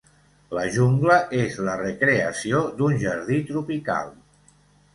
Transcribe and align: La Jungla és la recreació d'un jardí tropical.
La 0.57 0.61
Jungla 0.77 1.17
és 1.41 1.59
la 1.67 1.75
recreació 1.83 2.63
d'un 2.81 2.99
jardí 3.07 3.41
tropical. 3.53 4.13